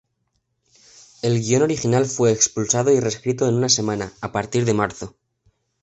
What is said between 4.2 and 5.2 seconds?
a partir de marzo.